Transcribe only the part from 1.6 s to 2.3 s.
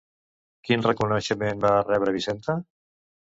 va rebre